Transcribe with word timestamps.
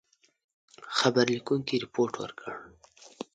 خبر 0.97 1.25
لیکونکي 1.35 1.75
رپوټ 1.83 2.11
ورکړ. 2.21 2.49